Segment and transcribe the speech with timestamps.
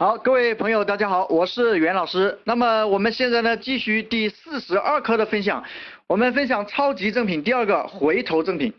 [0.00, 2.38] 好，各位朋友，大家好，我是袁老师。
[2.44, 5.64] 那么我们现在呢，继续第四十二课的分享。
[6.08, 8.72] 我们分享超级赠品第二个回头赠品。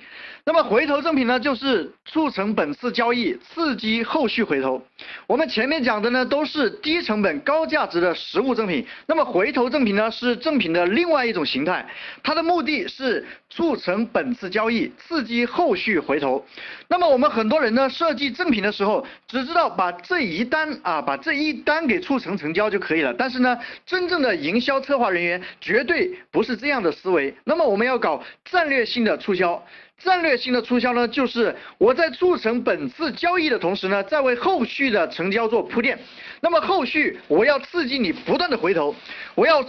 [0.46, 4.82] 那么回头赠品呢，就是促成本次交易，刺激后续回头。
[5.28, 8.84] 我们前面讲的呢，都是低成本高价值的实物赠品。
[9.06, 11.88] 那么回头赠品呢，是赠品的另外一种形态，
[12.24, 16.44] 它的目的是促成本次交易，刺激后续回头。
[16.88, 23.14] 那么我们很多人呢，设计赠品的时候，只知道把这一单啊，把这一单给促成成交就可以了。
[23.14, 23.56] 但是呢，
[23.86, 27.19] 真正的营销策划人员绝对不是这样的思维。
[27.44, 29.64] 那么我们要搞战略性的促销。
[29.98, 36.00] 战略性的促销呢，就是我在促成本次交易的同时呢，在为后续的成交做铺垫。
[36.40, 38.96] 那么后续我要刺激你不断的回头，
[39.36, 39.62] 我要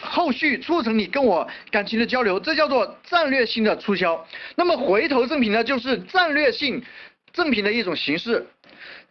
[0.00, 4.26] 后续促成你跟我感情的交流，这叫做战略性的促销。
[4.56, 6.82] 那么回头赠品呢，就是战略性
[7.32, 8.44] 赠品的一种形式。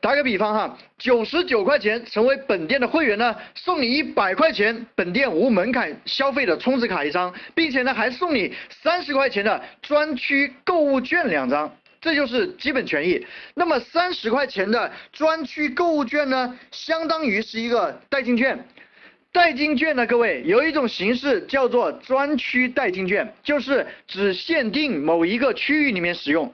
[0.02, 13.26] 打个比方哈，九十九块钱成为本店的会员呢，送你一百块钱本店无门槛消费的充值卡一张，并且呢还送你三十块钱的专区购物券两张，这就是基本权益。
[13.56, 18.64] 那么三十块钱的专区购物券呢，相当于是一个代金券。
[19.32, 26.54] 代金券呢，各位有一种形式叫做专区代金券，就是只限定某一个区域里面使用。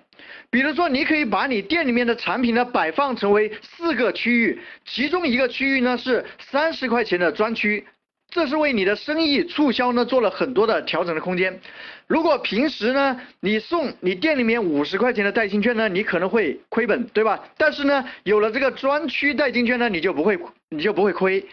[0.49, 7.85] 比如说，你可以把你店里面的产品呢摆放成为四个区域，其中一个区域呢是三十块钱的专区，
[8.29, 11.59] 这是为你的生意促销呢做了很多的调整的空间。
[12.07, 17.41] 如果平时呢你送你店里面五十块钱的代金券呢，你可能会亏本，对吧？
[17.57, 20.37] 但是呢有了这个专区代金券呢，你就不会
[20.69, 21.45] 你就不会亏。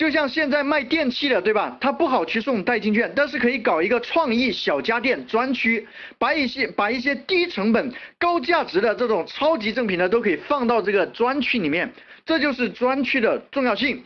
[0.00, 1.76] 就像现在卖电器的，对吧？
[1.78, 11.92] 它不好去送代金券，但是可以搞一个创意小家电专区，把一些把一些低成本高价值的这种超级赠品呢，都可以放到这个专区里面，
[12.24, 14.02] 这就是专区的重要性，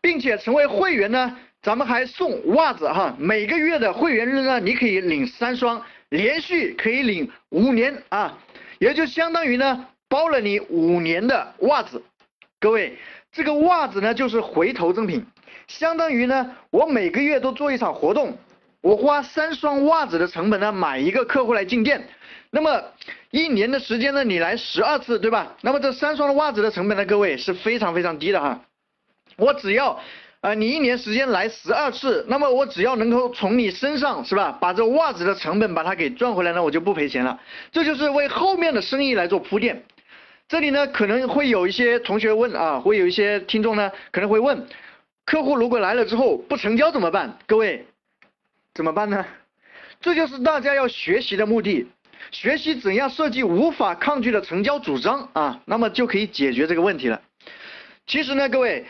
[0.00, 8.38] 并且成为会员呢，咱们还送袜子哈，每个月的会员日呢，你可以领三双，连续可以领五年啊，
[8.78, 12.00] 也就相当于呢，包了你五年的袜子，
[12.60, 12.96] 各位。
[13.30, 15.24] 这个袜子呢，就是回头赠品，
[15.66, 18.38] 相当于呢，我每个月都做一场活动，
[18.80, 22.08] 我花三双袜子的成本呢，买一个客户来进店，
[22.50, 22.82] 那么
[23.30, 25.54] 一年的时间呢，你来十二次，对吧？
[25.60, 28.58] 那么这三双袜子的成本呢，各位是非常非常低的哈，
[29.36, 30.00] 我只要，
[30.40, 37.38] 呃，你一年时间来十二次，那么我只要能够从你身上是吧，把这袜子的成本把它给赚回来呢，我就不赔钱了，
[37.70, 39.84] 这就是为后面的生意来做铺垫。
[40.48, 44.66] 这里呢可能会有一些同学问啊，会有一些听众呢可能会问，
[45.26, 47.38] 客户如果来了之后不成交怎么办？
[47.46, 47.86] 各位
[48.74, 49.24] 怎么办呢？
[50.00, 51.86] 这就是大家要学习的目的，
[52.30, 57.20] 学习怎样设计无法抗拒的成交主张啊，那么就可以解决这个问题了。
[58.06, 58.86] 其实呢，各位。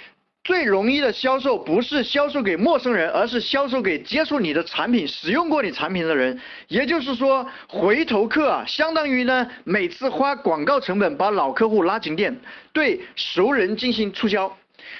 [0.48, 6.40] 最容易的销售不是销售给陌生人，而是销售给接触你的产品、使用过你产品的人。
[6.68, 12.34] 也就是说，回头客啊，相当于呢每次花广告成本把老客户拉进店，
[12.72, 14.50] 对熟人进行促销。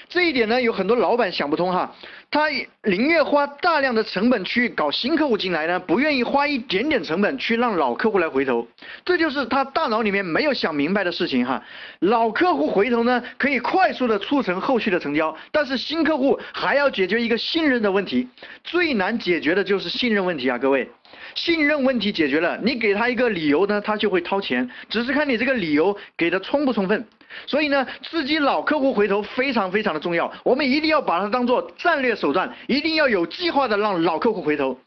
[0.07, 1.95] 这一点呢，有很多老板想不通哈。
[2.31, 2.47] 他
[2.83, 8.67] 宁愿花大量的成本去搞新客户进来呢，不愿意花一点点成本去让老客户来回头，
[9.03, 11.63] 这就是他大脑里面没有想明白的事情哈。
[12.01, 18.27] 老客户回头呢，可以快速的促成后续的成交，但是新客户还要解决一个信任的问题，
[18.63, 20.87] 最难解决的就是信任问题啊，各位。
[21.33, 27.07] 信任问题解决了，你给他一个理由呢，他就会掏钱，只是看你这个理由给的充不充分。
[27.45, 34.77] 所以呢，刺激老客户回头非常非常的重要，我们一定要把它当做战略手段，一定要有计划的让老客户回头。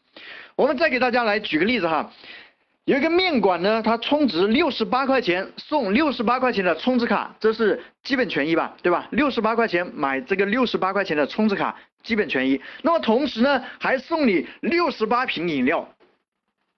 [0.55, 2.11] 我们再给大家来举个例子哈，
[2.85, 9.07] 有一个面馆呢，它充值六十八块钱送六十八块钱的充值卡，这是基本权益吧，对吧？
[9.11, 12.61] 六十八块钱买这个六十八块钱的充值卡，基本权益。
[12.81, 15.87] 那么同时呢，还送你六十八瓶饮料。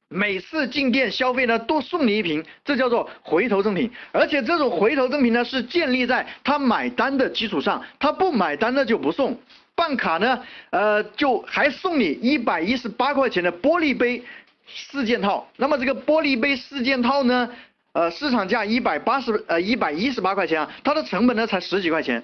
[0.10, 3.92] 每次进店消费呢，多送你一瓶，这叫做回头赠品。
[4.12, 9.38] 而且这种回头赠品呢，是建立在他买单的基础上，他不买单呢就不送。
[9.76, 14.24] 办卡呢，呃，就还送你一百一十八块钱的玻璃杯
[14.68, 15.50] 四件套。
[15.58, 17.50] 那么这个玻璃杯四件套呢，
[17.96, 22.22] 呃，市场价一百八十呃一百一十八块钱啊，它的成本呢才十几块钱。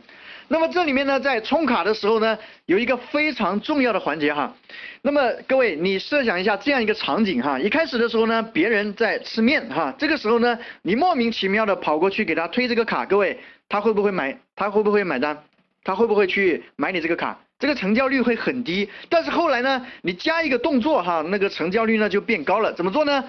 [0.50, 4.54] 那么这里面呢，在充卡的时候呢，有一个非常重要的环节哈。
[5.02, 13.40] 那么各位，你设想一下这样一个场景哈，一开始的时候呢，别人在吃面哈，这个时候呢，你莫名其妙的跑过去给他推这个卡，各位，
[13.70, 14.38] 他会不会买？
[14.58, 15.42] 他会不会买单？
[15.86, 17.40] 他会不会去买你这个卡？
[17.58, 18.90] 这个成交率会很低。
[19.08, 22.74] 但是后来呢，你加一个动作哈，那个成交率呢就变高了。
[22.74, 23.24] 怎么做呢？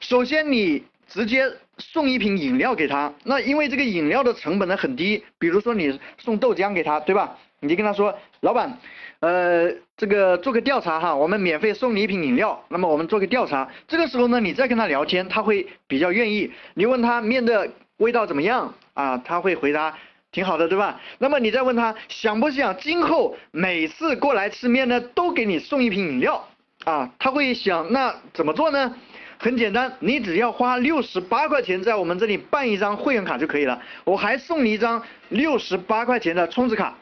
[0.00, 1.44] 首先你直接
[1.78, 3.12] 送一瓶饮料给他。
[3.24, 7.36] 那因为这个饮料的成本呢很低，比如说你送豆浆给他，对吧？
[7.60, 8.78] 你就跟他说，老板，
[9.20, 12.62] 呃，这个做个调查哈，我们免费送你一瓶饮料。
[12.68, 16.52] 那么我们做个调查，这个时候呢，你再跟他聊天，他会比较愿意。
[16.74, 19.16] 你问他面的味道怎么样啊？
[19.24, 19.96] 他会回答
[20.30, 21.00] 挺好的，对吧？
[21.16, 26.46] 那么你再问他想不想今后每次过来吃面呢，都给你送一瓶饮料
[26.84, 27.10] 啊？
[27.18, 28.94] 他会想那怎么做呢？
[29.44, 36.96] 很简单，你只要花六十八块钱在我们这里办一张会员卡就可以了，我还送你一张六十八块钱的充值卡。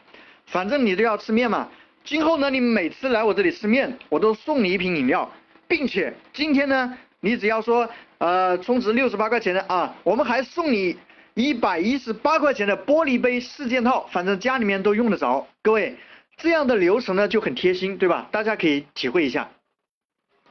[0.47, 1.69] 反正你都要吃面嘛，
[2.03, 5.31] 今后呢，你每次来我这里吃面，我都送你一瓶饮料，
[5.69, 10.97] 并且今天呢，你只要说呃充值六十八块钱的啊，我们还送你
[11.35, 15.47] 一百一十八块钱的玻璃杯四件套，反正家里面都用得着。
[15.63, 15.95] 各位，
[16.39, 18.27] 这样的流程呢就很贴心，对吧？
[18.33, 19.49] 大家可以体会一下。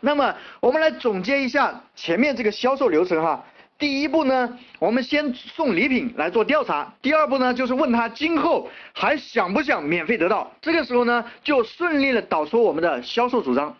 [0.02, 3.46] 那么我们来总结一下前面这个销售流程哈。
[3.78, 6.94] 第一步呢，我们先送礼品来做调查。
[7.02, 10.52] 第二步呢，就是问他今后还想不想免费得到。
[10.62, 13.76] 这个时候呢，就顺利的导出我们的销售主张。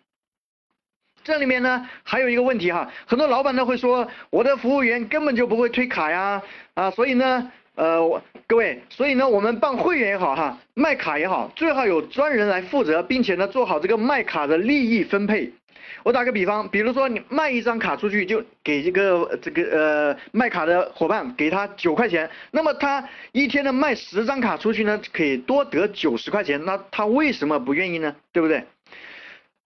[1.24, 6.42] 这里面呢，还有一个问题哈，很多老板呢会说，我的服务员根本就不会推卡呀，
[6.74, 15.54] 啊，所以呢，呃，各位，所以呢，我们办会员也好哈，卖卡也好，最好有专人来负责，并且呢，做好这个卖卡的利益分配。
[16.04, 28.16] 我打个比方，比如说你卖一张卡出去，就给一个这个呃卖卡的伙伴给他九块钱，那么他一天呢卖十张卡出去呢，可以多得九十块钱，那他为什么不愿意呢？
[28.32, 28.64] 对不对？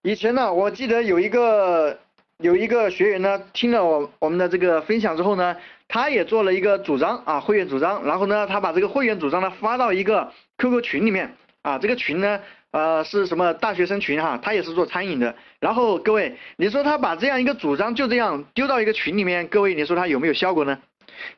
[0.02, 1.98] 以前呢，我记得有一个
[2.38, 5.56] 有一个学员呢，听了我我们的这个分享之后呢，
[5.88, 12.40] 他也做了一个主张啊，会员主张，然后呢，他把这个会员主张呢发到一个 QQ 群里面啊，这个群呢。
[12.72, 14.38] 呃，是什么大学生群哈？
[14.42, 15.34] 他也是做餐饮的。
[15.60, 20.78] 然后各位，你说他把这样一个主张就这样丢到一个群里面，各位你说他有没有效果呢？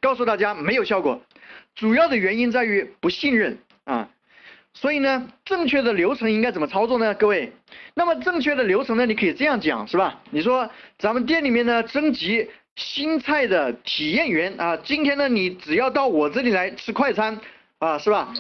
[0.01, 1.23] 告诉大家没有效果，
[1.77, 4.09] 主要的原因在于不信任啊。
[4.75, 7.15] 所以呢，正确的流程应该怎么操作呢？
[7.15, 7.53] 各位，
[7.95, 10.21] 那么正确的流程呢，你可以这样讲是吧？
[10.31, 17.41] 你说咱们店里面呢征集新菜的体验员啊，今天呢你只要到我这里来吃快餐
[17.79, 18.33] 啊，是吧？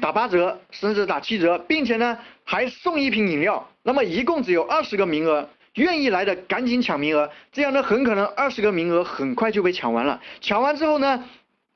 [0.00, 3.68] 打八折，甚至打七折，并且呢还送一瓶饮料。
[3.82, 7.30] 那么一共只有二十个名额，愿意来的赶紧抢名额。
[7.52, 10.20] 这样呢很可能二十个名额很快就被抢完了。
[10.40, 11.24] 抢完之后呢，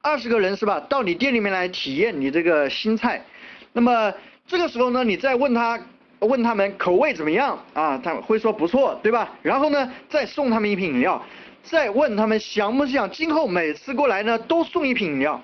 [0.02, 0.80] 二十个人是吧？
[0.88, 3.24] 到你店里面来体验你这个新菜。
[3.72, 4.12] 那么
[4.46, 5.78] 这个时候呢，你再问他，
[6.20, 7.98] 问他们口味怎么样啊？
[8.02, 9.36] 他会说不错，对吧？
[9.42, 11.22] 然后呢再送他们一瓶饮料，
[11.62, 15.40] 再问他们想不想今后每次过来呢都送一瓶饮料。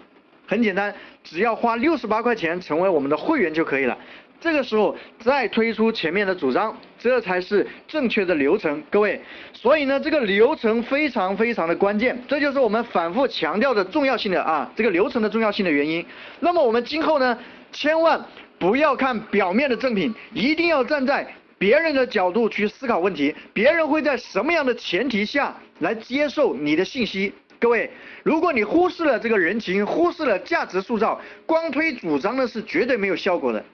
[0.47, 3.97] 很简单，只要花六十八块钱成为我们的会员就可以了。
[4.45, 9.19] 这个时候再推出前面的主张，这才是正确的流程，各位。
[9.55, 16.05] 所以呢，这个流程非常非常的关键，这就是我们反复强调的重要性的啊，这个流程的重要性的原因。
[16.41, 17.39] 那么我们今后呢，
[17.73, 18.23] 千万
[18.59, 21.27] 不要看表面的赠品，一定要站在
[21.57, 27.33] 别人的角度去思考问题，别人会在什么样的前提下来接受你的信息。
[27.59, 27.91] 各位，
[28.23, 33.65] 如果你忽视了这个人情，忽视了价值塑造，光推主张呢是绝对没有效果的。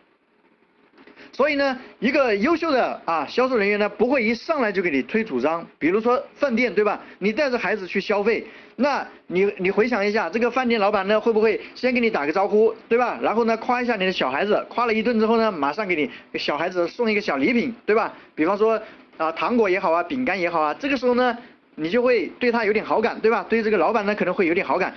[1.33, 5.67] 所以呢，一个优秀的啊销售人员呢，不会一上来就给你推主张。
[5.79, 7.01] 比如说饭店，对吧？
[7.19, 8.45] 你带着孩子去消费，
[8.77, 13.19] 那你你回想一下，这个饭店老板呢，会不会先给你打个招呼，对吧？
[13.23, 18.13] 然后呢，夸一下你的小孩子，夸了一顿之后呢，马上给你小孩子送一个小礼品，对吧？
[18.35, 18.81] 比方说
[19.17, 21.37] 啊糖果也好啊，饼干也好啊，这个时候呢。
[21.77, 23.47] 你就会对他有点好感，对吧？
[23.49, 24.93] 对这个老板呢可能会有点好感，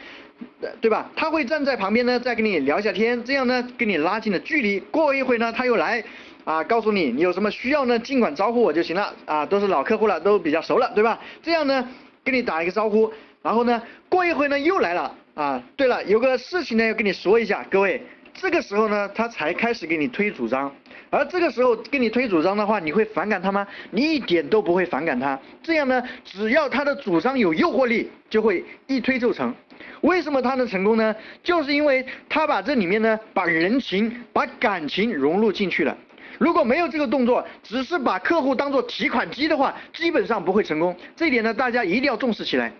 [0.82, 1.10] 对吧？
[1.16, 4.80] 他会站在旁边呢，再跟你聊一下天，这样呢跟你拉近了距离。
[4.80, 6.04] 过一会呢，他又来
[6.44, 11.20] 啊，告诉你你有什么需要呢，尽管招呼我就行了啊，都是老客户了，都比较熟了，对吧？
[11.42, 11.88] 这样呢
[12.24, 13.12] 跟你打一个招呼，
[13.42, 18.02] 然后呢过一会呢又来了啊，对了，有个事情呢要跟你说一下，各位，
[18.34, 20.74] 这个时候呢他才开始给你推主张。
[21.14, 23.68] 而这个时候给你推主张的话，你会反感他吗？
[23.92, 25.40] 你一点都不会反感他。
[25.62, 29.54] 这样呢，只要他的主张有诱惑力，就会一推就成。
[30.02, 31.16] 为什么他能成功呢？
[31.44, 35.96] 就是因为他把这里面呢，把人情、把感情融入进去了。
[36.40, 40.98] 如果没有这个动作，只是把客户当做提款机的话，基本上不会成功。
[41.16, 42.74] 这一点呢，大家一定要重视起来。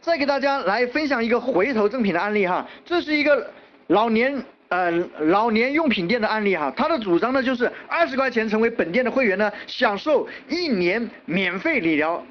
[0.00, 3.50] 再给大家来分享一个回头赠品的案例哈，这是一个
[3.88, 4.40] 老年。
[4.68, 12.24] 呃，老年用品店的案例哈，他的主张呢就是二十块钱成为本店的会员呢，享受一年免费理疗。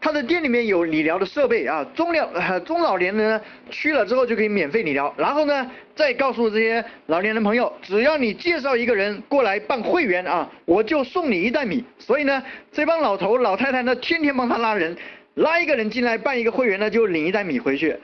[0.00, 5.14] 他的店里面有理疗的设备啊，中老中老年人呢去了之后就可以免费理疗。
[5.16, 11.84] 然后呢，再告诉这些老年人朋友，只要你介绍一个人过来办会员啊，我就送你一袋米。
[11.98, 14.96] 所以呢，这帮老头老太太呢，天天帮他拉人。
[15.34, 17.96] 拉一个人进来办一个会员呢，就领一袋米回去，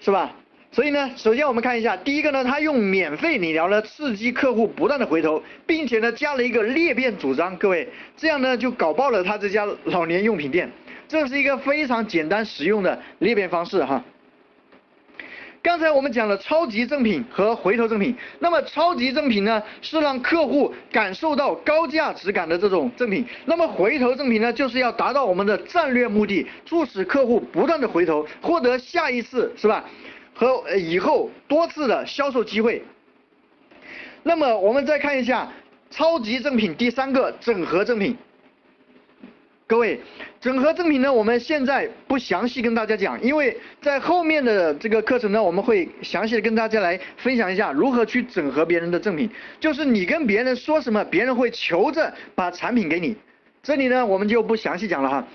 [0.00, 0.34] 是吧？
[0.70, 10.70] 所以呢，首先我们看一下，第一个呢，他用免费理疗呢刺激客户不断的回头，并且呢加了一个裂变主张，各位，这样呢就搞爆了他这家老年用品店，
[11.08, 14.04] 这是一个非常简单实用的裂变方式哈。
[15.60, 29.82] 刚才我们讲了超级赠品和回头赠品，那么超级赠品呢是让客户感受到高价值感的这种赠品，那么回头赠品呢就是要达到我们的战略目的，促使客户不断的回头，获得下一次是吧？
[30.38, 32.80] 和以后多次的销售机会。
[34.22, 35.50] 那么我们再看一下
[35.90, 38.16] 超级赠品第三个整合赠品。
[39.66, 40.00] 各位，
[40.40, 49.28] 整合赠品呢，我们现在不详细跟大家讲，因为在后面的这个课程呢，我们会详细的跟大家来分享一下如何去整合别人的赠品，
[49.58, 53.16] 就是你跟别人说什么，别人会求着把产品给你。
[53.60, 55.26] 这里呢，我们就不详细讲了哈。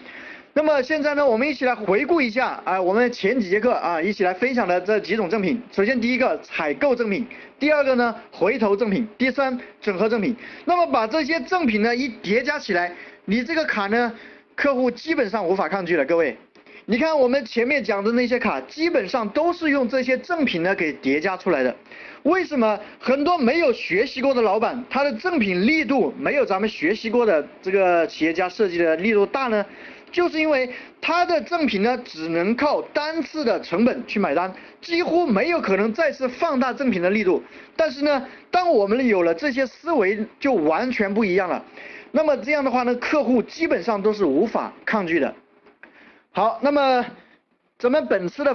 [0.56, 5.60] 那么现在呢，我们一起来回顾一下啊，我们前几节课啊，一起来分享的这几种赠品。
[5.72, 7.26] 首先第一个采购赠品，
[7.58, 10.36] 第二个呢回头赠品，第三整合赠品。
[10.66, 12.92] 那么把这些赠品呢一叠加起来。
[13.26, 14.14] 你这个卡呢，
[14.54, 16.38] 客户基本上无法抗拒了，各位。
[16.86, 21.76] 你看我们前面讲的那些卡，基本上都是用这些赠品呢给叠加出来的。
[22.22, 29.66] 为什么很多没有学习过的老板，他的赠品力度没有咱们学习过的这个企业家设计的力度大呢？
[30.14, 30.70] 就是因为
[31.02, 37.44] 它的赠品呢，只能靠单次的成本去买单，几乎没有可能再次放大赠品的力度。
[37.76, 41.62] 但是呢，当我们有了这些思维，就完全不一样了。
[42.12, 45.36] 那么这样的话呢，客户基本上都是无法抗拒的。
[46.32, 47.06] 好，那么
[47.78, 48.52] 咱们本次的。